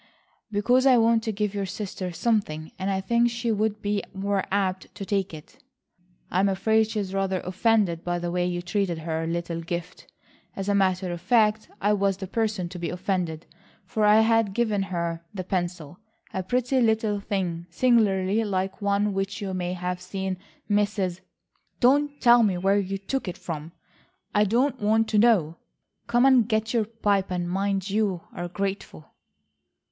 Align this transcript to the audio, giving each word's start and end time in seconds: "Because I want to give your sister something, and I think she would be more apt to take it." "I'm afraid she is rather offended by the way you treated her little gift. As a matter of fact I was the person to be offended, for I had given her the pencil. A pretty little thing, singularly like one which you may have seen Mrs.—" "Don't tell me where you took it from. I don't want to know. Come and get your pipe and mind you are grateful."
"Because 0.51 0.87
I 0.87 0.97
want 0.97 1.21
to 1.25 1.31
give 1.31 1.53
your 1.53 1.67
sister 1.67 2.11
something, 2.11 2.71
and 2.79 2.89
I 2.89 3.01
think 3.01 3.29
she 3.29 3.51
would 3.51 3.83
be 3.83 4.01
more 4.15 4.43
apt 4.51 4.95
to 4.95 5.05
take 5.05 5.31
it." 5.31 5.59
"I'm 6.31 6.49
afraid 6.49 6.87
she 6.89 6.99
is 6.99 7.13
rather 7.13 7.39
offended 7.41 8.03
by 8.03 8.17
the 8.17 8.31
way 8.31 8.47
you 8.47 8.63
treated 8.63 8.97
her 8.97 9.27
little 9.27 9.61
gift. 9.61 10.11
As 10.55 10.67
a 10.67 10.73
matter 10.73 11.11
of 11.11 11.21
fact 11.21 11.69
I 11.79 11.93
was 11.93 12.17
the 12.17 12.25
person 12.25 12.67
to 12.69 12.79
be 12.79 12.89
offended, 12.89 13.45
for 13.85 14.03
I 14.03 14.21
had 14.21 14.55
given 14.55 14.81
her 14.89 15.23
the 15.35 15.43
pencil. 15.43 15.99
A 16.33 16.41
pretty 16.41 16.81
little 16.81 17.19
thing, 17.19 17.67
singularly 17.69 18.43
like 18.43 18.81
one 18.81 19.13
which 19.13 19.39
you 19.39 19.53
may 19.53 19.73
have 19.73 20.01
seen 20.01 20.37
Mrs.—" 20.67 21.19
"Don't 21.79 22.19
tell 22.19 22.41
me 22.41 22.57
where 22.57 22.79
you 22.79 22.97
took 22.97 23.27
it 23.27 23.37
from. 23.37 23.71
I 24.33 24.45
don't 24.45 24.81
want 24.81 25.07
to 25.09 25.19
know. 25.19 25.57
Come 26.07 26.25
and 26.25 26.49
get 26.49 26.73
your 26.73 26.85
pipe 26.85 27.29
and 27.29 27.47
mind 27.47 27.91
you 27.91 28.21
are 28.33 28.47
grateful." 28.47 29.13